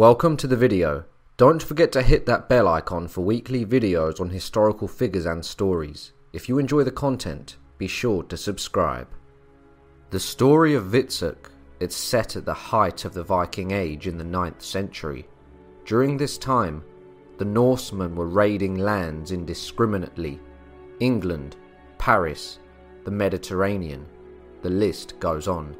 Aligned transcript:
Welcome 0.00 0.38
to 0.38 0.46
the 0.46 0.56
video. 0.56 1.04
Don't 1.36 1.62
forget 1.62 1.92
to 1.92 2.00
hit 2.00 2.24
that 2.24 2.48
bell 2.48 2.66
icon 2.68 3.06
for 3.06 3.20
weekly 3.20 3.66
videos 3.66 4.18
on 4.18 4.30
historical 4.30 4.88
figures 4.88 5.26
and 5.26 5.44
stories. 5.44 6.14
If 6.32 6.48
you 6.48 6.58
enjoy 6.58 6.84
the 6.84 6.90
content, 6.90 7.58
be 7.76 7.86
sure 7.86 8.22
to 8.22 8.36
subscribe. 8.38 9.08
The 10.08 10.18
story 10.18 10.72
of 10.72 10.84
Hvitserk 10.84 11.50
is 11.80 11.94
set 11.94 12.34
at 12.34 12.46
the 12.46 12.54
height 12.54 13.04
of 13.04 13.12
the 13.12 13.22
Viking 13.22 13.72
Age 13.72 14.06
in 14.06 14.16
the 14.16 14.24
9th 14.24 14.62
century. 14.62 15.28
During 15.84 16.16
this 16.16 16.38
time, 16.38 16.82
the 17.36 17.44
Norsemen 17.44 18.16
were 18.16 18.26
raiding 18.26 18.76
lands 18.78 19.32
indiscriminately 19.32 20.40
England, 21.00 21.56
Paris, 21.98 22.58
the 23.04 23.10
Mediterranean, 23.10 24.06
the 24.62 24.70
list 24.70 25.20
goes 25.20 25.46
on. 25.46 25.76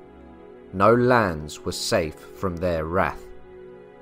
No 0.75 0.95
lands 0.95 1.61
were 1.61 1.73
safe 1.73 2.21
from 2.37 2.55
their 2.55 2.85
wrath. 2.85 3.25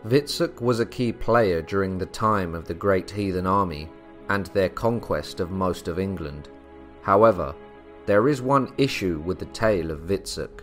Hvitserk 0.09 0.63
was 0.63 0.81
a 0.81 0.87
key 0.87 1.13
player 1.13 1.61
during 1.61 1.99
the 1.99 2.07
time 2.07 2.55
of 2.55 2.65
the 2.65 2.73
Great 2.73 3.11
Heathen 3.11 3.47
Army 3.47 3.91
and 4.31 4.47
their 4.47 4.71
conquest 4.71 5.39
of 5.39 5.51
most 5.51 5.87
of 5.87 5.99
England. 5.99 6.49
However, 7.03 7.55
there 8.07 8.27
is 8.27 8.41
one 8.41 8.73
issue 8.79 9.23
with 9.27 9.39
the 9.39 9.45
tale 9.47 9.91
of 9.91 10.07
Hvitserk. 10.07 10.63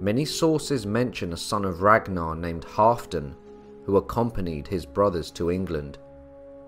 Many 0.00 0.24
sources 0.24 0.86
mention 0.86 1.34
a 1.34 1.36
son 1.36 1.66
of 1.66 1.82
Ragnar 1.82 2.34
named 2.34 2.64
Halfdan 2.64 3.34
who 3.84 3.98
accompanied 3.98 4.66
his 4.66 4.86
brothers 4.86 5.30
to 5.32 5.50
England. 5.50 5.98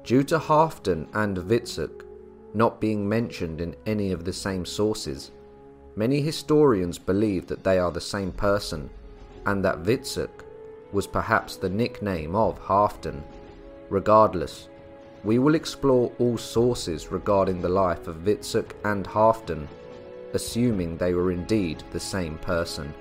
Due 0.04 0.24
to 0.24 0.38
Halfdan 0.38 1.08
and 1.14 1.38
Hvitserk 1.38 2.04
not 2.52 2.82
being 2.82 3.08
mentioned 3.08 3.62
in 3.62 3.74
any 3.86 4.12
of 4.12 4.26
the 4.26 4.32
same 4.34 4.66
sources, 4.66 5.30
many 5.96 6.20
historians 6.20 6.98
believe 6.98 7.46
that 7.46 7.64
they 7.64 7.78
are 7.78 7.90
the 7.90 7.98
same 7.98 8.30
person 8.30 8.90
and 9.46 9.64
that 9.64 9.84
Hvitserk 9.84 10.44
was 10.92 11.06
perhaps 11.06 11.56
the 11.56 11.68
nickname 11.68 12.34
of 12.34 12.60
Halfdan. 12.60 13.22
Regardless, 13.88 14.68
we 15.24 15.38
will 15.38 15.54
explore 15.54 16.12
all 16.18 16.38
sources 16.38 17.12
regarding 17.12 17.60
the 17.60 17.68
life 17.68 18.06
of 18.06 18.24
Hvitserk 18.24 18.72
and 18.84 19.06
Halfdan, 19.06 19.66
assuming 20.32 20.96
they 20.96 21.14
were 21.14 21.32
indeed 21.32 21.82
the 21.92 22.00
same 22.00 22.38
person. 22.38 22.94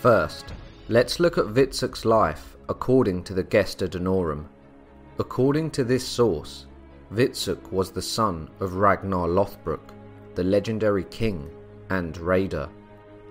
First, 0.00 0.52
let's 0.88 1.20
look 1.20 1.38
at 1.38 1.46
Hvitserk's 1.46 2.04
life 2.04 2.56
according 2.68 3.22
to 3.24 3.34
the 3.34 3.42
Gesta 3.42 3.88
Danorum. 3.88 4.46
According 5.18 5.70
to 5.72 5.84
this 5.84 6.06
source, 6.06 6.66
Hvitserk 7.12 7.70
was 7.70 7.90
the 7.90 8.02
son 8.02 8.50
of 8.60 8.74
Ragnar 8.74 9.28
Lothbrok, 9.28 9.92
the 10.34 10.44
legendary 10.44 11.04
king 11.04 11.50
and 11.90 12.16
raider, 12.18 12.68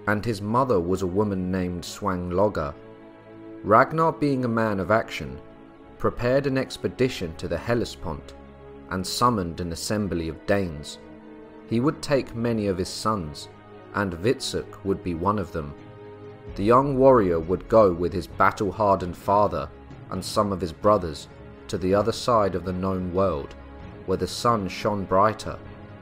and 0.07 0.23
his 0.23 0.41
mother 0.41 0.79
was 0.79 1.01
a 1.01 1.07
woman 1.07 1.51
named 1.51 1.83
Swanglogga. 1.83 2.73
Ragnar, 3.63 4.11
being 4.11 4.43
a 4.43 4.49
man 4.49 4.81
of 4.81 4.91
action, 4.91 5.39
prepared 5.97 6.47
an 6.47 6.57
expedition 6.57 7.33
to 7.37 7.47
the 7.47 7.57
Hellespont 7.57 8.33
and 8.89 9.07
summoned 9.07 9.61
an 9.61 9.71
assembly 9.71 10.27
of 10.27 10.45
Danes. 10.45 10.99
He 11.69 11.79
would 11.79 12.01
take 12.01 12.35
many 12.35 12.67
of 12.67 12.77
his 12.77 12.89
sons, 12.89 13.47
and 13.95 14.11
Hvitserk 14.13 14.83
would 14.83 15.01
be 15.01 15.15
one 15.15 15.39
of 15.39 15.53
them. 15.53 15.73
The 16.55 16.63
young 16.65 16.97
warrior 16.97 17.39
would 17.39 17.69
go 17.69 17.93
with 17.93 18.11
his 18.11 18.27
battle 18.27 18.69
hardened 18.69 19.15
father 19.15 19.69
and 20.09 20.23
some 20.23 20.51
of 20.51 20.59
his 20.59 20.73
brothers 20.73 21.29
to 21.69 21.77
the 21.77 21.95
other 21.95 22.11
side 22.11 22.55
of 22.55 22.65
the 22.65 22.73
known 22.73 23.13
world, 23.13 23.55
where 24.07 24.17
the 24.17 24.27
sun 24.27 24.67
shone 24.67 25.05
brighter 25.05 25.57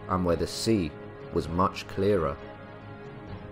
and 0.10 0.26
where 0.26 0.36
the 0.36 0.48
sea 0.48 0.92
was 1.32 1.48
much 1.48 1.88
clearer. 1.88 2.36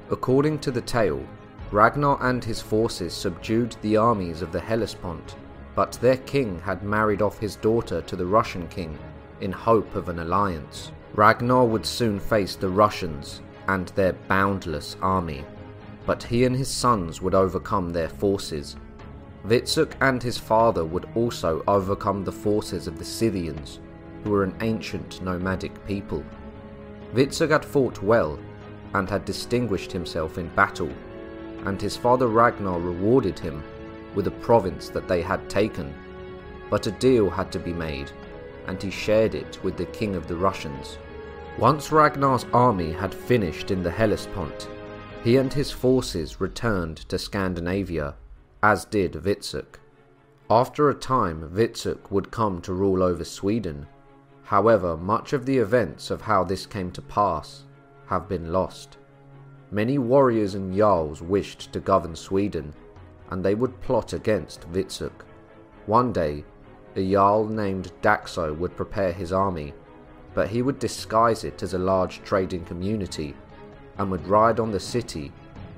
According 0.09 0.59
to 0.59 0.71
the 0.71 0.81
tale, 0.81 1.23
Ragnar 1.71 2.17
and 2.21 2.43
his 2.43 2.61
forces 2.61 3.13
subdued 3.13 3.75
the 3.81 3.95
armies 3.95 4.41
of 4.41 4.51
the 4.51 4.59
Hellespont, 4.59 5.35
but 5.75 5.93
their 6.01 6.17
king 6.17 6.59
had 6.59 6.83
married 6.83 7.21
off 7.21 7.37
his 7.37 7.55
daughter 7.55 8.01
to 8.01 8.15
the 8.15 8.25
Russian 8.25 8.67
king 8.67 8.97
in 9.39 9.51
hope 9.51 9.95
of 9.95 10.09
an 10.09 10.19
alliance. 10.19 10.91
Ragnar 11.13 11.65
would 11.65 11.85
soon 11.85 12.19
face 12.19 12.55
the 12.55 12.69
Russians 12.69 13.41
and 13.67 13.89
their 13.89 14.13
boundless 14.13 14.97
army, 15.01 15.45
but 16.07 16.23
he 16.23 16.45
and 16.45 16.55
his 16.55 16.69
sons 16.69 17.21
would 17.21 17.35
overcome 17.35 17.91
their 17.91 18.09
forces. 18.09 18.75
Hvitserk 19.45 19.93
and 20.01 20.21
his 20.23 20.37
father 20.39 20.83
would 20.83 21.07
also 21.13 21.63
overcome 21.67 22.23
the 22.23 22.31
forces 22.31 22.87
of 22.87 22.97
the 22.97 23.05
Scythians, 23.05 23.79
who 24.23 24.31
were 24.31 24.43
an 24.43 24.55
ancient 24.61 25.21
nomadic 25.21 25.85
people. 25.85 26.23
Hvitserk 27.13 27.51
had 27.51 27.63
fought 27.63 28.01
well 28.01 28.39
and 28.95 29.07
had 29.07 29.23
distinguished 29.23 29.91
himself 29.91 30.37
in 30.39 30.47
battle, 30.49 30.91
and 31.65 31.81
his 31.81 31.97
father 31.97 32.27
Ragnar 32.27 32.79
rewarded 32.79 33.39
him 33.39 33.63
with 34.15 34.27
a 34.27 34.31
province 34.31 34.89
that 34.89 35.07
they 35.07 35.21
had 35.21 35.49
taken. 35.49 35.93
But 36.69 36.87
a 36.87 36.91
deal 36.91 37.29
had 37.29 37.51
to 37.51 37.59
be 37.59 37.73
made, 37.73 38.11
and 38.67 38.81
he 38.81 38.91
shared 38.91 39.35
it 39.35 39.59
with 39.63 39.77
the 39.77 39.85
king 39.85 40.15
of 40.15 40.27
the 40.27 40.35
Russians. 40.35 40.97
Once 41.57 41.91
Ragnar's 41.91 42.45
army 42.53 42.91
had 42.91 43.13
finished 43.13 43.71
in 43.71 43.83
the 43.83 43.91
Hellespont, 43.91 44.69
he 45.23 45.37
and 45.37 45.51
his 45.51 45.71
forces 45.71 46.39
returned 46.39 46.97
to 47.09 47.17
Scandinavia, 47.17 48.15
as 48.63 48.85
did 48.85 49.13
Hvitserk. 49.13 49.79
After 50.49 50.89
a 50.89 50.95
time, 50.95 51.51
Hvitserk 51.53 52.11
would 52.11 52.31
come 52.31 52.61
to 52.61 52.73
rule 52.73 53.03
over 53.03 53.23
Sweden. 53.25 53.87
However, 54.43 54.95
much 54.95 55.33
of 55.33 55.45
the 55.45 55.57
events 55.57 56.09
of 56.09 56.21
how 56.21 56.43
this 56.43 56.65
came 56.65 56.91
to 56.91 57.01
pass 57.01 57.65
have 58.07 58.29
been 58.29 58.53
lost. 58.53 58.98
Many 59.71 59.99
warriors 59.99 60.55
and 60.55 60.75
jarls 60.75 61.21
wished 61.21 61.71
to 61.73 61.79
govern 61.79 62.15
Sweden, 62.15 62.73
and 63.29 63.43
they 63.43 63.53
would 63.53 63.79
plot 63.81 64.13
against 64.13 64.61
Hvitserk. 64.71 65.25
One 65.85 66.11
day, 66.11 66.43
a 66.95 67.11
jarl 67.11 67.47
named 67.47 67.91
Daxo 68.01 68.57
would 68.57 68.75
prepare 68.75 69.11
his 69.11 69.31
army, 69.31 69.73
but 70.33 70.49
he 70.49 70.63
would 70.63 70.79
disguise 70.79 71.43
it 71.43 71.61
as 71.61 71.75
a 71.75 71.79
large 71.79 72.23
trading 72.23 72.65
community 72.65 73.35
and 73.97 74.09
would 74.09 74.27
ride 74.27 74.59
on 74.59 74.71
the 74.71 74.79
city 74.79 75.31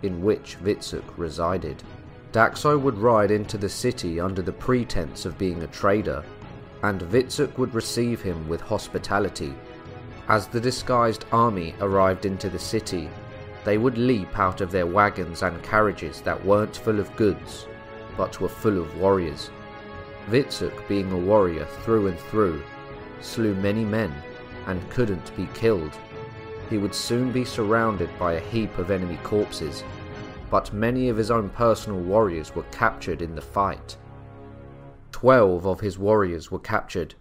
in 0.04 0.24
which 0.24 0.58
Hvitserk 0.64 1.04
resided. 1.18 1.84
Daxo 2.32 2.80
would 2.80 2.98
ride 2.98 3.30
into 3.30 3.58
the 3.58 3.70
city 3.70 4.22
under 4.22 4.42
the 4.42 4.54
pretense 4.54 5.26
of 5.26 5.38
being 5.38 5.64
a 5.64 5.68
trader, 5.68 6.24
and 6.84 7.02
Hvitserk 7.02 7.58
would 7.58 7.74
receive 7.74 8.22
him 8.22 8.48
with 8.48 8.62
hospitality. 8.62 9.54
As 10.30 10.48
the 10.48 10.62
disguised 10.62 11.26
army 11.34 11.76
arrived 11.82 12.26
into 12.26 12.50
the 12.50 12.60
city, 12.60 13.10
they 13.64 13.78
would 13.78 13.98
leap 13.98 14.38
out 14.40 14.62
of 14.62 14.72
their 14.72 14.88
wagons 14.88 15.44
and 15.44 15.62
carriages 15.64 16.22
that 16.22 16.46
weren't 16.46 16.78
full 16.78 17.00
of 17.00 17.16
goods, 17.16 17.68
but 18.18 18.42
were 18.42 18.50
full 18.50 18.80
of 18.80 18.98
warriors. 18.98 19.52
Hvitserk, 20.28 20.88
being 20.88 21.12
a 21.12 21.18
warrior 21.18 21.66
through 21.84 22.08
and 22.08 22.20
through, 22.20 22.62
slew 23.22 23.54
many 23.56 23.86
men 23.86 24.14
and 24.68 24.90
couldn't 24.90 25.36
be 25.36 25.48
killed. 25.54 25.92
He 26.70 26.78
would 26.78 26.96
soon 26.96 27.32
be 27.32 27.46
surrounded 27.46 28.10
by 28.18 28.34
a 28.34 28.40
heap 28.40 28.78
of 28.78 28.92
enemy 28.92 29.20
corpses, 29.24 29.84
but 30.50 30.74
many 30.74 31.10
of 31.10 31.18
his 31.18 31.32
own 31.32 31.50
personal 31.50 32.00
warriors 32.00 32.56
were 32.56 32.64
captured 32.72 33.22
in 33.22 33.36
the 33.36 33.42
fight. 33.42 33.98
Twelve 35.12 35.66
of 35.66 35.80
his 35.80 36.00
warriors 36.00 36.50
were 36.50 36.60
captured, 36.60 37.16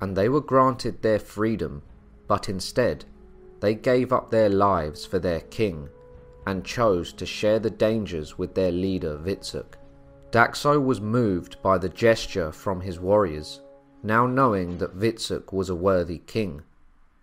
and 0.00 0.16
they 0.16 0.28
were 0.28 0.40
granted 0.40 1.02
their 1.02 1.18
freedom, 1.18 1.82
but 2.26 2.48
instead, 2.48 3.04
they 3.60 3.74
gave 3.74 4.12
up 4.12 4.30
their 4.30 4.48
lives 4.48 5.04
for 5.06 5.18
their 5.18 5.40
king 5.40 5.88
and 6.46 6.64
chose 6.64 7.12
to 7.12 7.26
share 7.26 7.58
the 7.58 7.70
dangers 7.70 8.38
with 8.38 8.54
their 8.54 8.70
leader 8.70 9.18
Hvitserk. 9.18 9.74
Daxo 10.30 10.82
was 10.82 11.00
moved 11.00 11.60
by 11.62 11.78
the 11.78 11.88
gesture 11.88 12.52
from 12.52 12.80
his 12.80 13.00
warriors, 13.00 13.62
now 14.02 14.26
knowing 14.26 14.78
that 14.78 14.98
Hvitserk 14.98 15.52
was 15.52 15.70
a 15.70 15.74
worthy 15.74 16.18
king. 16.18 16.62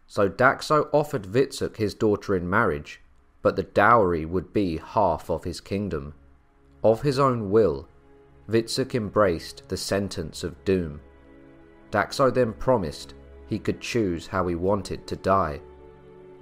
So 0.08 0.30
Daxo 0.30 0.90
offered 0.92 1.24
Hvitserk 1.24 1.78
his 1.78 1.94
daughter 1.94 2.36
in 2.36 2.50
marriage, 2.50 3.02
but 3.42 3.56
the 3.56 3.64
dowry 3.64 4.26
would 4.26 4.54
be 4.54 4.78
half 4.78 5.30
of 5.30 5.44
his 5.44 5.62
kingdom. 5.62 6.14
Of 6.84 7.02
his 7.02 7.20
own 7.20 7.52
will, 7.52 7.88
Hvitserk 8.50 8.96
embraced 8.96 9.64
the 9.70 9.78
sentence 9.78 10.44
of 10.44 10.64
doom. 10.66 11.00
Daxo 11.92 12.34
then 12.34 12.54
promised 12.54 13.14
he 13.48 13.60
could 13.60 13.80
choose 13.80 14.28
how 14.28 14.48
he 14.48 14.56
wanted 14.56 15.08
to 15.08 15.16
die. 15.16 15.62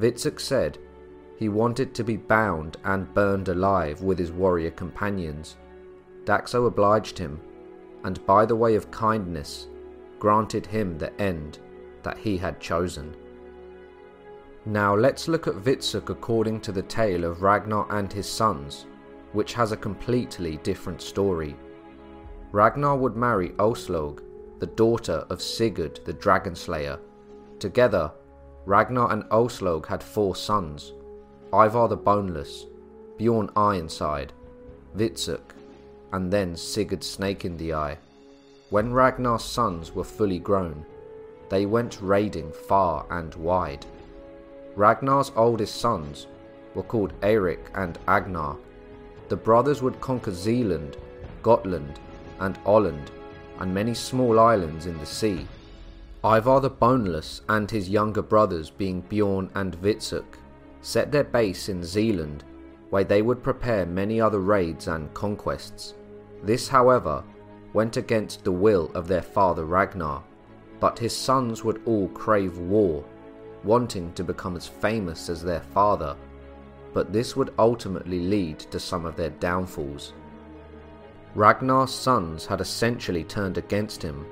Hvitserk 0.01 0.39
said 0.39 0.79
he 1.37 1.47
wanted 1.47 1.93
to 1.93 2.03
be 2.03 2.17
bound 2.17 2.77
and 2.83 3.13
burned 3.13 3.47
alive 3.47 4.01
with 4.01 4.17
his 4.17 4.31
warrior 4.31 4.71
companions. 4.71 5.57
Daxo 6.25 6.65
obliged 6.65 7.17
him, 7.17 7.39
and 8.03 8.25
by 8.25 8.45
the 8.45 8.55
way 8.55 8.75
of 8.75 8.89
kindness, 8.89 9.67
granted 10.17 10.65
him 10.65 10.97
the 10.97 11.13
end 11.21 11.59
that 12.01 12.17
he 12.17 12.35
had 12.35 12.59
chosen. 12.59 13.15
Now 14.65 14.95
let's 14.95 15.27
look 15.27 15.47
at 15.47 15.55
Hvitserk 15.55 16.09
according 16.09 16.61
to 16.61 16.71
the 16.71 16.83
tale 16.83 17.23
of 17.23 17.41
Ragnar 17.41 17.87
and 17.91 18.11
his 18.11 18.27
sons, 18.27 18.85
which 19.33 19.53
has 19.53 19.71
a 19.71 19.77
completely 19.77 20.57
different 20.57 21.01
story. 21.01 21.55
Ragnar 22.51 22.97
would 22.97 23.15
marry 23.15 23.49
Aslaug, 23.57 24.21
the 24.59 24.67
daughter 24.67 25.25
of 25.29 25.41
Sigurd 25.41 25.99
the 26.05 26.13
Dragon 26.13 26.55
Slayer. 26.55 26.99
Together, 27.59 28.11
Ragnar 28.65 29.11
and 29.11 29.23
Aslaug 29.25 29.87
had 29.87 30.03
four 30.03 30.35
sons 30.35 30.93
Ivar 31.53 31.87
the 31.87 31.97
Boneless, 31.97 32.65
Bjorn 33.17 33.49
Ironside, 33.55 34.31
Hvitserk, 34.95 35.53
and 36.13 36.31
then 36.31 36.55
Sigurd 36.55 37.03
Snake 37.03 37.45
in 37.45 37.57
the 37.57 37.73
Eye. 37.73 37.97
When 38.69 38.93
Ragnar's 38.93 39.43
sons 39.43 39.93
were 39.93 40.03
fully 40.03 40.39
grown, 40.39 40.85
they 41.49 41.65
went 41.65 42.01
raiding 42.01 42.51
far 42.53 43.05
and 43.09 43.35
wide. 43.35 43.85
Ragnar's 44.75 45.31
oldest 45.35 45.75
sons 45.75 46.27
were 46.73 46.83
called 46.83 47.19
Eirik 47.21 47.69
and 47.75 47.99
Agnar. 48.07 48.55
The 49.27 49.35
brothers 49.35 49.81
would 49.81 49.99
conquer 49.99 50.31
Zealand, 50.31 50.95
Gotland, 51.43 51.99
and 52.39 52.57
Åland, 52.63 53.09
and 53.59 53.73
many 53.73 53.93
small 53.93 54.39
islands 54.39 54.85
in 54.85 54.97
the 54.99 55.05
sea. 55.05 55.45
Ivar 56.23 56.59
the 56.59 56.69
Boneless 56.69 57.41
and 57.49 57.69
his 57.71 57.89
younger 57.89 58.21
brothers, 58.21 58.69
being 58.69 59.01
Bjorn 59.01 59.49
and 59.55 59.75
Hvitserk, 59.81 60.37
set 60.81 61.11
their 61.11 61.23
base 61.23 61.67
in 61.67 61.83
Zealand, 61.83 62.43
where 62.91 63.03
they 63.03 63.23
would 63.23 63.41
prepare 63.41 63.87
many 63.87 64.21
other 64.21 64.39
raids 64.39 64.87
and 64.87 65.11
conquests. 65.15 65.95
This, 66.43 66.67
however, 66.67 67.23
went 67.73 67.97
against 67.97 68.43
the 68.43 68.51
will 68.51 68.91
of 68.93 69.07
their 69.07 69.23
father 69.23 69.65
Ragnar, 69.65 70.21
but 70.79 70.99
his 70.99 71.15
sons 71.15 71.63
would 71.63 71.81
all 71.85 72.07
crave 72.09 72.55
war, 72.59 73.03
wanting 73.63 74.13
to 74.13 74.23
become 74.23 74.55
as 74.55 74.67
famous 74.67 75.27
as 75.27 75.41
their 75.43 75.61
father, 75.73 76.15
but 76.93 77.11
this 77.11 77.35
would 77.35 77.53
ultimately 77.57 78.19
lead 78.19 78.59
to 78.59 78.79
some 78.79 79.07
of 79.07 79.15
their 79.15 79.29
downfalls. 79.31 80.13
Ragnar's 81.33 81.93
sons 81.93 82.45
had 82.45 82.61
essentially 82.61 83.23
turned 83.23 83.57
against 83.57 84.03
him 84.03 84.25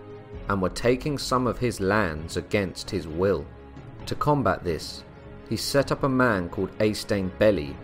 and 0.50 0.62
were 0.62 0.70
taking 0.70 1.18
some 1.18 1.48
of 1.48 1.60
his 1.60 1.80
lands 1.80 2.36
against 2.36 2.90
his 2.90 3.08
will. 3.08 3.46
To 4.08 4.16
combat 4.16 4.64
this, 4.64 5.04
he 5.48 5.56
set 5.56 5.92
up 5.92 6.04
a 6.04 6.10
man 6.10 6.50
called 6.50 6.78
Eystein 6.80 7.32
Belli 7.40 7.76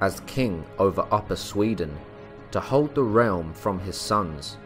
as 0.00 0.20
king 0.20 0.64
over 0.78 1.06
Upper 1.10 1.36
Sweden 1.36 1.96
to 2.50 2.60
hold 2.60 2.94
the 2.94 3.02
realm 3.02 3.52
from 3.52 3.78
his 3.78 3.96
sons. 3.96 4.56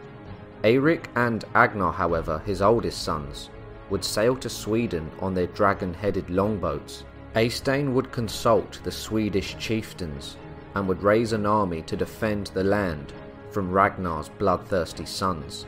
Eirik 0.63 1.05
and 1.15 1.45
Agnar, 1.55 1.91
however, 1.91 2.41
his 2.45 2.61
oldest 2.61 3.03
sons, 3.03 3.49
would 3.89 4.03
sail 4.03 4.35
to 4.37 4.49
Sweden 4.49 5.09
on 5.19 5.33
their 5.33 5.47
dragon 5.47 5.93
headed 5.93 6.29
longboats. 6.29 7.03
Eystein 7.35 7.93
would 7.93 8.11
consult 8.11 8.79
the 8.83 8.91
Swedish 8.91 9.57
chieftains 9.57 10.37
and 10.75 10.87
would 10.87 11.01
raise 11.01 11.33
an 11.33 11.45
army 11.45 11.81
to 11.83 11.95
defend 11.95 12.47
the 12.47 12.63
land 12.63 13.13
from 13.51 13.71
Ragnar's 13.71 14.29
bloodthirsty 14.29 15.05
sons. 15.05 15.65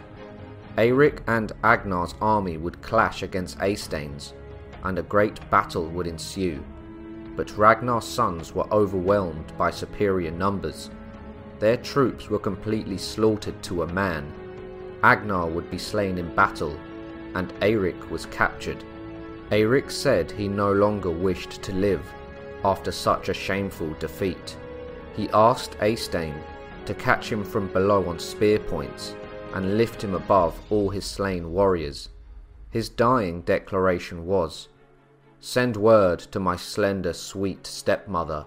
Eirik 0.78 1.20
and 1.28 1.52
Agnar's 1.66 2.16
army 2.22 2.56
would 2.58 2.82
clash 2.82 3.24
against 3.24 3.58
Eystein's, 3.60 4.34
and 4.84 4.98
a 4.98 5.04
great 5.04 5.38
battle 5.50 5.88
would 5.88 6.08
ensue. 6.08 6.64
But 7.36 7.58
Ragnar's 7.58 8.06
sons 8.06 8.56
were 8.56 8.72
overwhelmed 8.74 9.52
by 9.58 9.72
superior 9.72 10.32
numbers. 10.32 10.90
Their 11.60 11.78
troops 11.78 12.30
were 12.30 12.40
completely 12.40 12.98
slaughtered 12.98 13.62
to 13.64 13.84
a 13.84 13.94
man. 13.94 14.32
Agnar 15.04 15.48
would 15.48 15.70
be 15.70 15.78
slain 15.78 16.18
in 16.18 16.34
battle, 16.36 16.78
and 17.36 17.54
Eirik 17.60 18.10
was 18.10 18.26
captured. 18.28 18.84
Eirik 19.52 19.92
said 19.92 20.32
he 20.32 20.48
no 20.48 20.72
longer 20.72 21.12
wished 21.12 21.62
to 21.64 21.74
live 21.74 22.06
after 22.64 22.92
such 22.92 23.28
a 23.28 23.34
shameful 23.34 23.94
defeat. 24.00 24.56
He 25.18 25.30
asked 25.34 25.78
Eystein 25.80 26.42
to 26.86 26.94
catch 26.94 27.30
him 27.30 27.44
from 27.44 27.68
below 27.68 28.08
on 28.08 28.20
spear 28.20 28.60
points 28.60 29.16
and 29.54 29.78
lift 29.78 30.04
him 30.04 30.14
above 30.14 30.60
all 30.70 30.90
his 30.90 31.06
slain 31.06 31.52
warriors. 31.52 32.10
His 32.70 32.90
dying 32.90 33.42
declaration 33.42 34.26
was, 34.26 34.70
Send 35.40 35.76
word 35.76 36.20
to 36.20 36.40
my 36.40 36.56
slender 36.56 37.14
sweet 37.14 37.66
stepmother. 37.66 38.46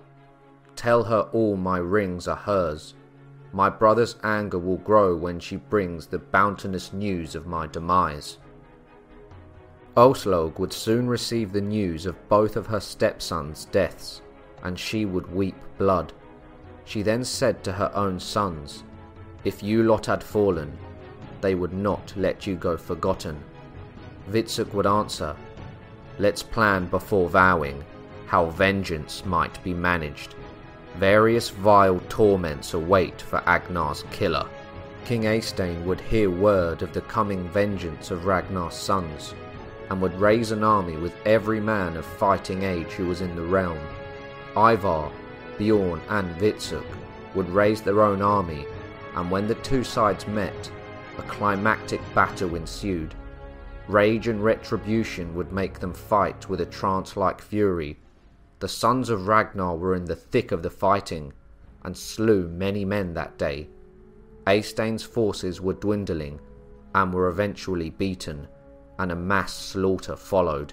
Tell 0.77 1.05
her 1.05 1.29
all 1.33 1.57
my 1.57 1.79
rings 1.79 2.29
are 2.29 2.37
hers. 2.37 2.95
My 3.53 3.69
brother's 3.69 4.17
anger 4.23 4.59
will 4.59 4.79
grow 4.79 5.17
when 5.17 5.41
she 5.41 5.57
brings 5.57 6.07
the 6.07 6.19
bounteous 6.19 6.93
news 6.93 7.35
of 7.35 7.47
my 7.47 7.67
demise. 7.67 8.39
Aslaug 9.97 10.59
would 10.59 10.73
soon 10.73 11.09
receive 11.09 11.53
the 11.53 11.61
news 11.61 12.07
of 12.07 12.29
both 12.29 12.57
of 12.57 12.67
her 12.67 12.81
stepsons' 12.81 13.67
deaths, 13.67 14.23
and 14.63 14.79
she 14.79 15.05
would 15.05 15.33
weep 15.33 15.55
blood. 15.79 16.13
She 16.85 17.03
then 17.03 17.23
said 17.25 17.63
to 17.65 17.73
her 17.73 17.93
own 17.95 18.19
sons, 18.19 18.83
If 19.45 19.63
you 19.63 19.85
lot 19.85 20.07
had 20.07 20.23
fallen, 20.25 20.77
they 21.45 21.55
would 21.55 21.75
not 21.75 22.11
let 22.17 22.47
you 22.47 22.57
go 22.57 22.75
forgotten. 22.75 23.39
Hvitserk 24.31 24.73
would 24.73 24.87
answer, 24.87 25.37
Let's 26.19 26.43
plan 26.43 26.87
before 26.87 27.29
vowing 27.29 27.85
how 28.25 28.47
vengeance 28.47 29.27
might 29.27 29.63
be 29.63 29.75
managed. 29.75 30.37
Various 30.97 31.51
vile 31.51 32.01
torments 32.09 32.73
await 32.73 33.21
for 33.21 33.47
Agnar's 33.47 34.05
killer. 34.11 34.49
King 35.05 35.25
Eystein 35.25 35.85
would 35.85 36.01
hear 36.01 36.31
word 36.31 36.81
of 36.81 36.95
the 36.95 37.03
coming 37.03 37.47
vengeance 37.51 38.11
of 38.11 38.25
Ragnar's 38.25 38.75
sons, 38.75 39.35
and 39.91 40.01
would 40.01 40.19
raise 40.19 40.51
an 40.51 40.65
army 40.65 40.97
with 40.97 41.13
every 41.27 41.61
man 41.61 41.99
of 41.99 42.07
fighting 42.07 42.63
age 42.63 42.93
who 42.93 43.05
was 43.05 43.21
in 43.21 43.37
the 43.37 43.43
realm. 43.43 43.87
Ivar, 44.57 45.11
Bjorn, 45.59 46.01
and 46.09 46.35
Hvitserk 46.37 46.87
would 47.35 47.51
raise 47.51 47.83
their 47.83 48.01
own 48.03 48.23
army, 48.23 48.65
and 49.15 49.31
when 49.31 49.47
the 49.47 49.57
two 49.57 49.85
sides 49.85 50.27
met, 50.27 50.71
a 51.19 51.23
climactic 51.23 52.01
battle 52.15 52.55
ensued. 52.55 53.15
Rage 53.89 54.29
and 54.29 54.43
retribution 54.43 55.35
would 55.35 55.53
make 55.53 55.79
them 55.79 55.93
fight 55.93 56.49
with 56.49 56.61
a 56.61 56.67
trance 56.67 57.17
like 57.17 57.41
fury. 57.41 57.99
The 58.61 58.69
sons 58.69 59.11
of 59.11 59.29
Ragnar 59.29 59.77
were 59.77 59.95
in 59.95 60.07
the 60.07 60.17
thick 60.17 60.53
of 60.53 60.63
the 60.63 60.71
fighting 60.71 61.33
and 61.83 61.97
slew 61.97 62.49
many 62.49 62.85
men 62.85 63.13
that 63.15 63.37
day. 63.37 63.69
Eystein's 64.47 65.03
forces 65.03 65.61
were 65.61 65.75
dwindling 65.75 66.41
and 66.95 67.13
were 67.13 67.29
eventually 67.29 67.91
beaten, 67.91 68.49
and 68.99 69.13
a 69.13 69.17
mass 69.17 69.53
slaughter 69.53 70.17
followed. 70.17 70.73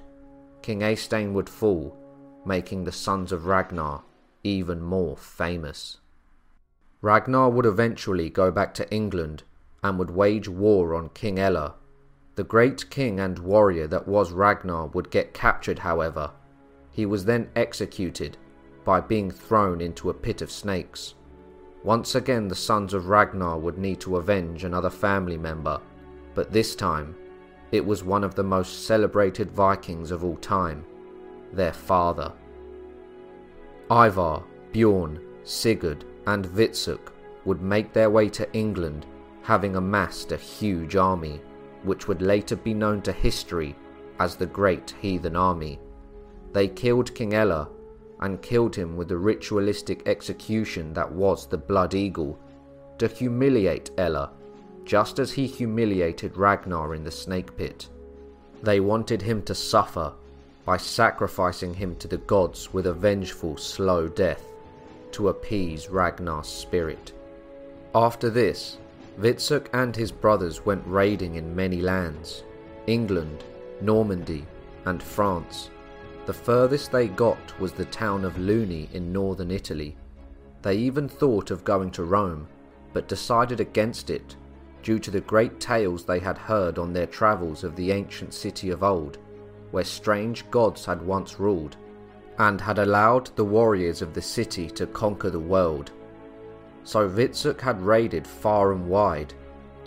King 0.61 0.81
Eystein 0.81 1.33
would 1.33 1.49
fall, 1.49 1.97
making 2.45 2.83
the 2.83 2.91
sons 2.91 3.31
of 3.31 3.45
Ragnar 3.45 4.03
even 4.43 4.81
more 4.81 5.17
famous. 5.17 5.97
Ragnar 7.01 7.49
would 7.49 7.65
eventually 7.65 8.29
go 8.29 8.51
back 8.51 8.73
to 8.75 8.89
England 8.91 9.43
and 9.83 9.97
would 9.97 10.11
wage 10.11 10.47
war 10.47 10.95
on 10.95 11.09
King 11.09 11.39
Ella. 11.39 11.75
The 12.35 12.43
great 12.43 12.89
king 12.89 13.19
and 13.19 13.39
warrior 13.39 13.87
that 13.87 14.07
was 14.07 14.31
Ragnar 14.31 14.87
would 14.87 15.11
get 15.11 15.33
captured, 15.33 15.79
however. 15.79 16.31
He 16.91 17.05
was 17.05 17.25
then 17.25 17.49
executed 17.55 18.37
by 18.85 19.01
being 19.01 19.31
thrown 19.31 19.81
into 19.81 20.09
a 20.09 20.13
pit 20.13 20.41
of 20.41 20.51
snakes. 20.51 21.15
Once 21.83 22.15
again, 22.15 22.47
the 22.47 22.55
sons 22.55 22.93
of 22.93 23.07
Ragnar 23.07 23.57
would 23.57 23.77
need 23.77 23.99
to 24.01 24.17
avenge 24.17 24.63
another 24.63 24.89
family 24.89 25.37
member, 25.37 25.79
but 26.35 26.51
this 26.51 26.75
time 26.75 27.15
it 27.71 27.85
was 27.85 28.03
one 28.03 28.23
of 28.23 28.35
the 28.35 28.43
most 28.43 28.85
celebrated 28.85 29.49
Vikings 29.51 30.11
of 30.11 30.23
all 30.23 30.37
time, 30.37 30.85
their 31.53 31.73
father. 31.73 32.31
Ivar, 33.89 34.43
Bjorn, 34.71 35.19
Sigurd, 35.43 36.05
and 36.27 36.45
Hvitserk 36.45 37.11
would 37.45 37.61
make 37.61 37.93
their 37.93 38.09
way 38.09 38.29
to 38.29 38.51
England 38.53 39.05
having 39.43 39.75
amassed 39.75 40.31
a 40.31 40.37
huge 40.37 40.95
army, 40.95 41.41
which 41.83 42.07
would 42.07 42.21
later 42.21 42.55
be 42.55 42.73
known 42.73 43.01
to 43.01 43.11
history 43.11 43.75
as 44.19 44.35
the 44.35 44.45
Great 44.45 44.93
Heathen 45.01 45.35
Army. 45.35 45.79
They 46.53 46.67
killed 46.67 47.15
King 47.15 47.33
Ella 47.33 47.69
and 48.19 48.41
killed 48.41 48.75
him 48.75 48.95
with 48.95 49.07
the 49.07 49.17
ritualistic 49.17 50.07
execution 50.07 50.93
that 50.93 51.11
was 51.11 51.47
the 51.47 51.57
Blood 51.57 51.95
Eagle 51.95 52.37
to 52.99 53.07
humiliate 53.07 53.89
Ella, 53.97 54.31
just 54.85 55.17
as 55.17 55.31
he 55.31 55.47
humiliated 55.47 56.37
Ragnar 56.37 56.93
in 56.93 57.03
the 57.03 57.11
snake 57.11 57.57
pit. 57.57 57.89
They 58.61 58.79
wanted 58.79 59.23
him 59.23 59.41
to 59.43 59.55
suffer 59.55 60.13
by 60.65 60.77
sacrificing 60.77 61.73
him 61.73 61.95
to 61.95 62.07
the 62.07 62.17
gods 62.17 62.71
with 62.71 62.85
a 62.85 62.93
vengeful, 62.93 63.57
slow 63.57 64.07
death 64.07 64.43
to 65.13 65.29
appease 65.29 65.89
Ragnar's 65.89 66.47
spirit. 66.47 67.11
After 67.95 68.29
this, 68.29 68.77
Hvitserk 69.19 69.67
and 69.73 69.95
his 69.95 70.11
brothers 70.11 70.65
went 70.65 70.83
raiding 70.85 71.35
in 71.35 71.55
many 71.55 71.81
lands 71.81 72.43
England, 72.87 73.43
Normandy, 73.81 74.45
and 74.85 75.01
France. 75.01 75.69
The 76.25 76.33
furthest 76.33 76.91
they 76.91 77.07
got 77.07 77.59
was 77.59 77.73
the 77.73 77.85
town 77.85 78.25
of 78.25 78.37
Luni 78.37 78.89
in 78.93 79.11
northern 79.11 79.51
Italy. 79.51 79.95
They 80.61 80.75
even 80.75 81.09
thought 81.09 81.51
of 81.51 81.63
going 81.63 81.91
to 81.91 82.03
Rome, 82.03 82.47
but 82.93 83.07
decided 83.07 83.59
against 83.59 84.09
it 84.09 84.35
due 84.83 84.99
to 84.99 85.11
the 85.11 85.21
great 85.21 85.59
tales 85.59 86.05
they 86.05 86.19
had 86.19 86.37
heard 86.37 86.77
on 86.77 86.93
their 86.93 87.05
travels 87.05 87.63
of 87.63 87.75
the 87.75 87.91
ancient 87.91 88.33
city 88.33 88.69
of 88.71 88.83
old, 88.83 89.17
where 89.71 89.83
strange 89.83 90.49
gods 90.49 90.85
had 90.85 91.01
once 91.01 91.39
ruled, 91.39 91.77
and 92.39 92.59
had 92.59 92.79
allowed 92.79 93.27
the 93.35 93.45
warriors 93.45 94.01
of 94.01 94.13
the 94.13 94.21
city 94.21 94.69
to 94.71 94.87
conquer 94.87 95.29
the 95.29 95.39
world 95.39 95.91
so 96.83 97.07
Hvitserk 97.09 97.61
had 97.61 97.81
raided 97.81 98.25
far 98.25 98.71
and 98.71 98.87
wide. 98.87 99.33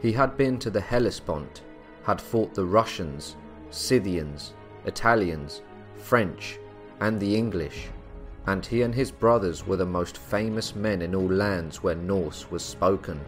He 0.01 0.13
had 0.13 0.37
been 0.37 0.59
to 0.61 0.71
the 0.71 0.81
Hellespont, 0.81 1.63
had 2.05 2.21
fought 2.21 2.55
the 2.55 2.65
Russians, 2.65 3.37
Scythians, 3.71 4.55
Italians, 4.85 5.63
French, 5.97 6.59
and 7.01 7.19
the 7.19 7.37
English, 7.37 7.89
and 8.47 8.65
he 8.65 8.83
and 8.83 8.95
his 8.95 9.11
brothers 9.11 9.67
were 9.67 9.77
the 9.77 9.87
most 9.87 10.19
famous 10.19 10.75
men 10.77 11.03
in 11.03 11.15
all 11.15 11.29
lands 11.29 11.83
where 11.83 11.95
Norse 11.95 12.51
was 12.51 12.63
spoken. 12.63 13.21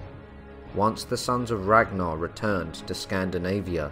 once 0.74 1.04
the 1.04 1.16
sons 1.16 1.50
of 1.50 1.68
Ragnar 1.68 2.18
returned 2.18 2.74
to 2.86 2.94
Scandinavia, 2.94 3.90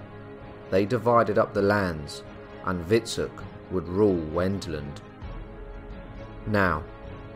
they 0.71 0.85
divided 0.85 1.38
up 1.38 1.54
the 1.54 1.62
lands 1.62 2.23
and 2.66 2.85
Hvitserk 2.87 3.43
would 3.71 3.88
rule 3.88 4.21
Wendland. 4.33 5.00
Now, 6.47 6.83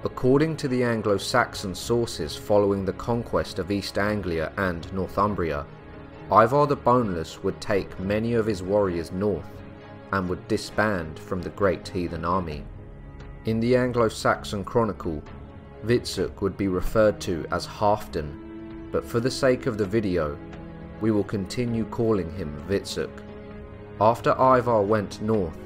according 0.04 0.56
to 0.56 0.68
the 0.68 0.84
Anglo-Saxon 0.84 1.74
sources 1.74 2.36
following 2.36 2.84
the 2.84 2.92
conquest 2.92 3.58
of 3.58 3.70
East 3.70 3.98
Anglia 3.98 4.52
and 4.56 4.92
Northumbria, 4.92 5.66
Ivar 6.30 6.66
the 6.66 6.76
Boneless 6.76 7.42
would 7.42 7.60
take 7.60 7.98
many 7.98 8.34
of 8.34 8.46
his 8.46 8.62
warriors 8.62 9.10
north 9.10 9.50
and 10.12 10.28
would 10.28 10.46
disband 10.46 11.18
from 11.18 11.42
the 11.42 11.50
great 11.50 11.88
heathen 11.88 12.24
army. 12.24 12.64
In 13.46 13.60
the 13.60 13.76
Anglo-Saxon 13.76 14.64
Chronicle, 14.64 15.22
Hvitserk 15.84 16.40
would 16.42 16.56
be 16.56 16.68
referred 16.68 17.20
to 17.22 17.44
as 17.50 17.66
Halfdan, 17.66 18.90
but 18.92 19.04
for 19.04 19.20
the 19.20 19.30
sake 19.30 19.66
of 19.66 19.78
the 19.78 19.86
video, 19.86 20.38
we 21.00 21.10
will 21.10 21.24
continue 21.24 21.84
calling 21.86 22.30
him 22.34 22.56
Hvitserk. 22.68 23.10
After 24.00 24.30
Ivar 24.30 24.82
went 24.82 25.20
north, 25.22 25.58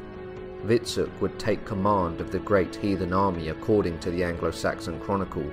Hvitserk 0.64 1.10
would 1.20 1.38
take 1.38 1.64
command 1.64 2.20
of 2.20 2.30
the 2.30 2.38
great 2.38 2.76
heathen 2.76 3.12
army 3.12 3.48
according 3.48 3.98
to 4.00 4.10
the 4.10 4.22
Anglo-Saxon 4.22 5.00
Chronicle. 5.00 5.50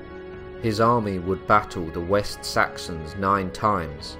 His 0.61 0.79
army 0.79 1.19
would 1.19 1.47
battle 1.47 1.85
the 1.85 1.99
West 1.99 2.45
Saxons 2.45 3.15
nine 3.15 3.49
times, 3.51 4.17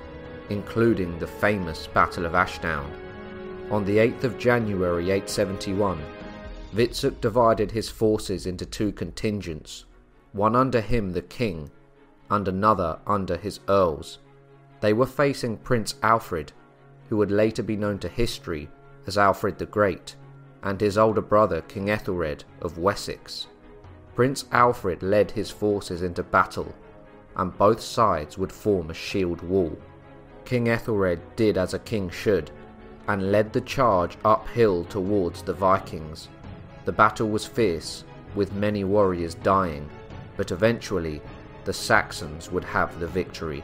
including 0.49 1.19
the 1.19 1.27
famous 1.27 1.85
Battle 1.87 2.25
of 2.25 2.33
Ashdown. 2.33 2.91
On 3.69 3.85
the 3.85 3.97
8th 3.97 4.23
of 4.23 4.39
January 4.39 5.11
871, 5.11 6.01
Hvitserk 6.73 7.21
divided 7.21 7.71
his 7.71 7.89
forces 7.89 8.47
into 8.47 8.65
two 8.65 8.91
contingents, 8.91 9.85
one 10.33 10.55
under 10.55 10.81
him 10.81 11.11
the 11.11 11.21
king, 11.21 11.69
and 12.31 12.47
another 12.47 12.99
under 13.05 13.37
his 13.37 13.59
earls. 13.69 14.19
They 14.81 14.93
were 14.93 15.05
facing 15.05 15.57
Prince 15.57 15.95
Alfred, 16.01 16.51
who 17.09 17.17
would 17.17 17.31
later 17.31 17.61
be 17.61 17.75
known 17.75 17.99
to 17.99 18.07
history 18.07 18.69
as 19.05 19.17
Alfred 19.17 19.57
the 19.57 19.65
Great, 19.65 20.15
and 20.63 20.79
his 20.79 20.97
older 20.97 21.21
brother 21.21 21.61
King 21.61 21.89
Ethelred 21.89 22.43
of 22.61 22.77
Wessex. 22.77 23.47
Prince 24.15 24.45
Alfred 24.51 25.01
led 25.01 25.31
his 25.31 25.49
forces 25.49 26.01
into 26.01 26.23
battle, 26.23 26.73
and 27.35 27.57
both 27.57 27.79
sides 27.79 28.37
would 28.37 28.51
form 28.51 28.89
a 28.89 28.93
shield 28.93 29.41
wall. 29.41 29.77
King 30.45 30.69
Ethelred 30.69 31.21
did 31.35 31.57
as 31.57 31.73
a 31.73 31.79
king 31.79 32.09
should, 32.09 32.51
and 33.07 33.31
led 33.31 33.53
the 33.53 33.61
charge 33.61 34.17
uphill 34.25 34.83
towards 34.85 35.41
the 35.41 35.53
Vikings. 35.53 36.27
The 36.85 36.91
battle 36.91 37.29
was 37.29 37.45
fierce, 37.45 38.03
with 38.35 38.53
many 38.53 38.83
warriors 38.83 39.35
dying, 39.35 39.89
but 40.37 40.51
eventually 40.51 41.21
the 41.65 41.73
Saxons 41.73 42.51
would 42.51 42.63
have 42.63 42.99
the 42.99 43.07
victory. 43.07 43.63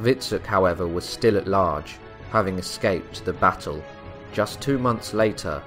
Hvitserk, 0.00 0.44
however, 0.44 0.86
was 0.86 1.04
still 1.04 1.36
at 1.36 1.46
large, 1.46 1.98
having 2.30 2.58
escaped 2.58 3.24
the 3.24 3.32
battle. 3.32 3.82
Just 4.32 4.60
two 4.60 4.78
months 4.78 5.14
later, 5.14 5.62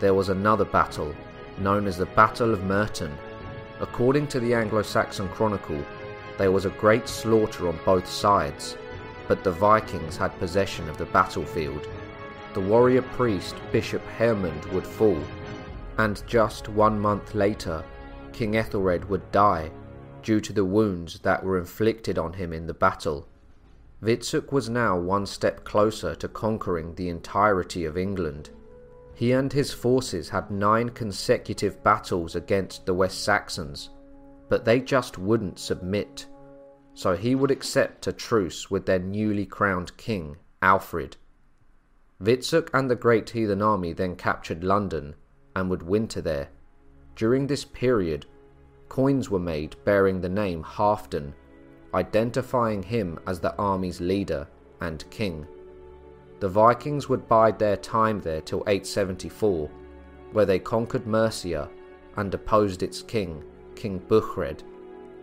there 0.00 0.14
was 0.14 0.28
another 0.28 0.64
battle, 0.64 1.14
known 1.58 1.86
as 1.86 1.96
the 1.98 2.06
Battle 2.06 2.52
of 2.52 2.64
Merton. 2.64 3.16
According 3.80 4.28
to 4.28 4.40
the 4.40 4.54
Anglo-Saxon 4.54 5.28
Chronicle, 5.28 5.84
there 6.38 6.52
was 6.52 6.64
a 6.64 6.70
great 6.70 7.08
slaughter 7.08 7.68
on 7.68 7.78
both 7.84 8.08
sides, 8.08 8.76
but 9.28 9.44
the 9.44 9.52
Vikings 9.52 10.16
had 10.16 10.38
possession 10.38 10.88
of 10.88 10.98
the 10.98 11.06
battlefield. 11.06 11.86
The 12.54 12.60
warrior 12.60 13.02
priest 13.02 13.56
Bishop 13.72 14.02
Hermund 14.18 14.64
would 14.72 14.86
fall, 14.86 15.20
and 15.98 16.22
just 16.26 16.68
one 16.68 16.98
month 16.98 17.34
later, 17.34 17.84
King 18.32 18.56
Ethelred 18.56 19.08
would 19.08 19.30
die 19.30 19.70
due 20.22 20.40
to 20.40 20.52
the 20.52 20.64
wounds 20.64 21.18
that 21.20 21.44
were 21.44 21.58
inflicted 21.58 22.18
on 22.18 22.32
him 22.32 22.52
in 22.52 22.66
the 22.66 22.74
battle. 22.74 23.28
Hvitserk 24.04 24.52
was 24.52 24.68
now 24.68 24.98
one 24.98 25.24
step 25.24 25.64
closer 25.64 26.14
to 26.16 26.28
conquering 26.28 26.94
the 26.94 27.08
entirety 27.08 27.86
of 27.86 27.96
England. 27.96 28.50
He 29.14 29.32
and 29.32 29.50
his 29.50 29.72
forces 29.72 30.28
had 30.28 30.50
nine 30.50 30.90
consecutive 30.90 31.82
battles 31.82 32.36
against 32.36 32.84
the 32.84 32.92
West 32.92 33.24
Saxons, 33.24 33.88
but 34.50 34.66
they 34.66 34.80
just 34.80 35.16
wouldn't 35.16 35.58
submit, 35.58 36.26
so 36.92 37.16
he 37.16 37.34
would 37.34 37.50
accept 37.50 38.06
a 38.06 38.12
truce 38.12 38.70
with 38.70 38.84
their 38.84 38.98
newly 38.98 39.46
crowned 39.46 39.96
king, 39.96 40.36
Alfred. 40.60 41.16
Hvitserk 42.22 42.68
and 42.74 42.90
the 42.90 42.96
great 42.96 43.30
heathen 43.30 43.62
army 43.62 43.94
then 43.94 44.16
captured 44.16 44.62
London 44.62 45.14
and 45.56 45.70
would 45.70 45.82
winter 45.82 46.20
there. 46.20 46.50
During 47.16 47.46
this 47.46 47.64
period, 47.64 48.26
coins 48.90 49.30
were 49.30 49.38
made 49.38 49.76
bearing 49.86 50.20
the 50.20 50.28
name 50.28 50.62
Halfdan 50.62 51.32
identifying 51.94 52.82
him 52.82 53.18
as 53.26 53.40
the 53.40 53.54
army's 53.56 54.00
leader 54.00 54.46
and 54.80 55.08
king. 55.10 55.46
The 56.40 56.48
Vikings 56.48 57.08
would 57.08 57.28
bide 57.28 57.58
their 57.58 57.76
time 57.76 58.20
there 58.20 58.40
till 58.40 58.64
874, 58.66 59.70
where 60.32 60.44
they 60.44 60.58
conquered 60.58 61.06
Mercia 61.06 61.70
and 62.16 62.30
deposed 62.30 62.82
its 62.82 63.02
king, 63.02 63.42
King 63.76 63.98
Burgred, 64.08 64.62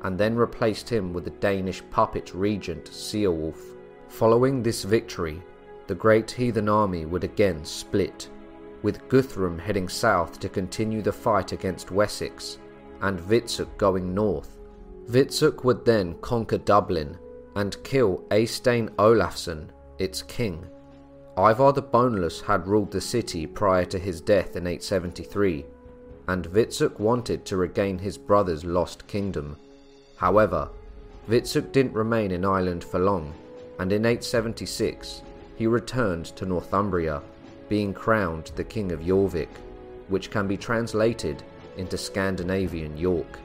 and 0.03 0.17
then 0.17 0.35
replaced 0.35 0.89
him 0.89 1.13
with 1.13 1.25
the 1.25 1.31
Danish 1.31 1.83
puppet 1.91 2.33
regent 2.33 2.85
Ceolwulf. 2.85 3.77
Following 4.07 4.63
this 4.63 4.83
victory, 4.83 5.41
the 5.87 5.95
great 5.95 6.31
heathen 6.31 6.69
army 6.69 7.05
would 7.05 7.23
again 7.23 7.63
split, 7.65 8.29
with 8.81 9.07
Guthrum 9.09 9.59
heading 9.59 9.89
south 9.89 10.39
to 10.39 10.49
continue 10.49 11.01
the 11.01 11.11
fight 11.11 11.51
against 11.51 11.91
Wessex, 11.91 12.57
and 13.01 13.19
Hvitserk 13.19 13.77
going 13.77 14.13
north 14.13 14.60
Hvitserk 15.09 15.63
would 15.63 15.85
then 15.85 16.15
conquer 16.21 16.57
Dublin 16.57 17.17
and 17.55 17.83
kill 17.83 18.23
Eystein 18.29 18.89
Olafsson, 18.97 19.69
its 19.99 20.21
king. 20.21 20.65
Ivar 21.37 21.73
the 21.73 21.81
Boneless 21.81 22.41
had 22.41 22.67
ruled 22.67 22.91
the 22.91 23.01
city 23.01 23.47
prior 23.47 23.85
to 23.85 23.99
his 23.99 24.21
death 24.21 24.55
in 24.55 24.67
873, 24.67 25.65
and 26.27 26.47
Hvitserk 26.47 26.99
wanted 26.99 27.45
to 27.45 27.57
regain 27.57 27.97
his 27.97 28.17
brother's 28.17 28.63
lost 28.63 29.07
kingdom. 29.07 29.57
However, 30.17 30.69
Hvitserk 31.29 31.71
didn't 31.71 31.93
remain 31.93 32.31
in 32.31 32.45
Ireland 32.45 32.83
for 32.83 32.99
long, 32.99 33.33
and 33.79 33.91
in 33.91 34.05
876 34.05 35.23
he 35.55 35.67
returned 35.67 36.25
to 36.25 36.45
Northumbria, 36.45 37.21
being 37.69 37.93
crowned 37.93 38.51
the 38.55 38.63
King 38.63 38.91
of 38.91 39.01
Jorvik, 39.01 39.49
which 40.07 40.31
can 40.31 40.47
be 40.47 40.57
translated 40.57 41.43
into 41.77 41.97
Scandinavian 41.97 42.97
York. 42.97 43.39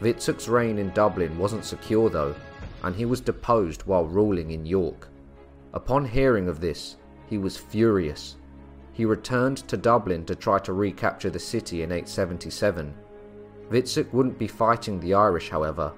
Hvitserk's 0.00 0.48
reign 0.48 0.78
in 0.78 0.90
Dublin 0.90 1.38
wasn't 1.38 1.64
secure 1.64 2.10
though, 2.10 2.34
and 2.82 2.94
he 2.94 3.04
was 3.04 3.20
deposed 3.20 3.82
while 3.82 4.04
ruling 4.04 4.50
in 4.50 4.66
York. 4.66 5.08
Upon 5.72 6.04
hearing 6.04 6.48
of 6.48 6.60
this, 6.60 6.96
he 7.26 7.38
was 7.38 7.56
furious. 7.56 8.36
He 8.92 9.04
returned 9.04 9.58
to 9.68 9.76
Dublin 9.76 10.24
to 10.26 10.34
try 10.34 10.58
to 10.60 10.72
recapture 10.72 11.30
the 11.30 11.38
city 11.38 11.82
in 11.82 11.90
877. 11.90 12.94
Hvitserk 13.70 14.12
wouldn't 14.12 14.38
be 14.38 14.46
fighting 14.46 15.00
the 15.00 15.14
Irish, 15.14 15.50
however. 15.50 15.92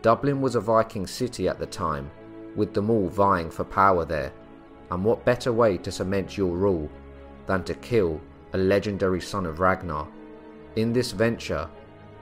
Dublin 0.00 0.40
was 0.40 0.56
a 0.56 0.60
Viking 0.60 1.06
city 1.06 1.46
at 1.46 1.58
the 1.58 1.66
time, 1.66 2.10
with 2.56 2.74
them 2.74 2.90
all 2.90 3.08
vying 3.08 3.50
for 3.50 3.64
power 3.64 4.04
there, 4.04 4.32
and 4.90 5.04
what 5.04 5.24
better 5.24 5.52
way 5.52 5.78
to 5.78 5.92
cement 5.92 6.36
your 6.36 6.56
rule 6.56 6.90
than 7.46 7.62
to 7.64 7.74
kill 7.74 8.20
a 8.54 8.58
legendary 8.58 9.20
son 9.20 9.46
of 9.46 9.60
Ragnar? 9.60 10.08
In 10.76 10.92
this 10.92 11.12
venture, 11.12 11.68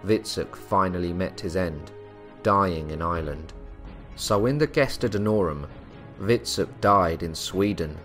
Hvitserk 0.04 0.56
finally 0.56 1.12
met 1.12 1.40
his 1.40 1.56
end, 1.56 1.90
dying 2.42 2.90
in 2.90 3.02
Ireland. 3.02 3.52
So 4.16 4.46
in 4.46 4.58
the 4.58 4.66
Gesta 4.66 5.08
Danorum, 5.08 5.66
Hvitserk 6.20 6.68
died 6.80 7.22
in 7.22 7.34
Sweden. 7.34 7.96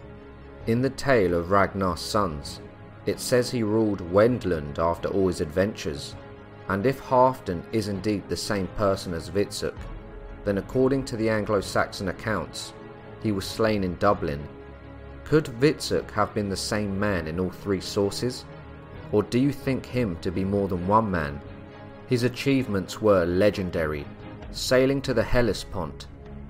In 0.67 0.81
the 0.81 0.89
tale 0.89 1.33
of 1.33 1.51
Ragnar's 1.51 1.99
sons, 1.99 2.61
it 3.05 3.19
says 3.19 3.51
he 3.51 3.63
ruled 3.63 4.01
Wendland 4.11 4.79
after 4.79 5.09
all 5.09 5.27
his 5.27 5.41
adventures, 5.41 6.15
and 6.69 6.85
if 6.85 7.01
Halfdan 7.01 7.63
is 7.71 7.87
indeed 7.87 8.23
the 8.27 8.37
same 8.37 8.67
person 8.77 9.13
as 9.13 9.29
Hvitserk, 9.29 9.75
then 10.43 10.57
according 10.57 11.05
to 11.05 11.17
the 11.17 11.29
Anglo-Saxon 11.29 12.09
accounts, 12.09 12.73
he 13.21 13.31
was 13.31 13.45
slain 13.45 13.83
in 13.83 13.95
Dublin. 13.97 14.47
Could 15.23 15.45
Hvitserk 15.45 16.11
have 16.11 16.33
been 16.33 16.49
the 16.49 16.55
same 16.55 16.99
man 16.99 17.27
in 17.27 17.39
all 17.39 17.49
three 17.49 17.81
sources? 17.81 18.45
Or 19.11 19.23
do 19.23 19.39
you 19.39 19.51
think 19.51 19.85
him 19.85 20.17
to 20.21 20.31
be 20.31 20.43
more 20.43 20.67
than 20.67 20.87
one 20.87 21.09
man 21.09 21.41
his 22.07 22.23
achievements 22.23 23.01
were 23.01 23.25
legendary, 23.25 24.05
sailing 24.51 25.01
to 25.01 25.13
the 25.13 25.23
Hellespont, 25.23 26.07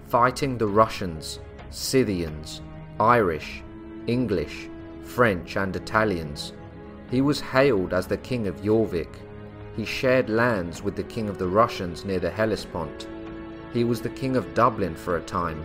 fighting 0.07 0.57
the 0.57 0.67
Russians, 0.67 1.39
Scythians, 1.69 2.61
Irish, 2.99 3.63
English, 4.07 4.69
French 5.03 5.55
and 5.57 5.75
Italians. 5.75 6.53
He 7.09 7.21
was 7.21 7.39
hailed 7.39 7.93
as 7.93 8.07
the 8.07 8.17
King 8.17 8.47
of 8.47 8.61
Jorvik. 8.61 9.13
He 9.75 9.85
shared 9.85 10.29
lands 10.29 10.81
with 10.81 10.95
the 10.95 11.03
King 11.03 11.29
of 11.29 11.37
the 11.37 11.47
Russians 11.47 12.05
near 12.05 12.19
the 12.19 12.29
Hellespont. 12.29 13.07
He 13.73 13.83
was 13.83 14.01
the 14.01 14.09
King 14.09 14.35
of 14.35 14.53
Dublin 14.53 14.95
for 14.95 15.17
a 15.17 15.21
time, 15.21 15.63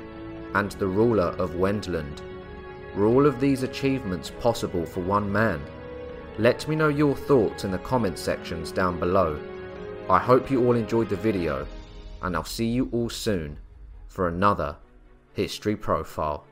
and 0.54 0.73
the 0.73 0.87
ruler 0.87 1.35
of 1.38 1.56
Wendland. 1.56 2.23
Were 2.97 3.06
all 3.06 3.26
of 3.26 3.38
these 3.38 3.62
achievements 3.62 4.32
possible 4.40 4.85
for 4.85 5.00
one 5.00 5.30
man? 5.30 5.61
Let 6.38 6.66
me 6.66 6.75
know 6.75 6.88
your 6.88 7.14
thoughts 7.14 7.64
in 7.64 7.70
the 7.70 7.78
comment 7.78 8.18
sections 8.18 8.73
down 8.73 8.99
below. 8.99 9.38
I 10.10 10.18
hope 10.18 10.50
you 10.50 10.66
all 10.66 10.74
enjoyed 10.74 11.08
the 11.08 11.14
video, 11.14 11.64
and 12.20 12.34
I'll 12.34 12.42
see 12.42 12.66
you 12.66 12.88
all 12.90 13.08
soon 13.08 13.56
for 14.08 14.26
another 14.26 14.74
History 15.34 15.76
Profile. 15.76 16.44